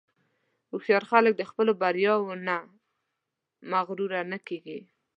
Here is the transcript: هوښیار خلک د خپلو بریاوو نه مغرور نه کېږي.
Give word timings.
هوښیار 0.69 1.03
خلک 1.11 1.33
د 1.37 1.43
خپلو 1.49 1.71
بریاوو 1.81 2.33
نه 2.47 2.57
مغرور 3.71 4.11
نه 4.31 4.37
کېږي. 4.47 4.79